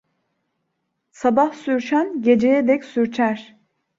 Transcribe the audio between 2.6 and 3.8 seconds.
dek sürçer.